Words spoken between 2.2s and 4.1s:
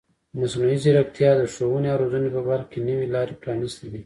په برخه کې نوې لارې پرانیستې دي.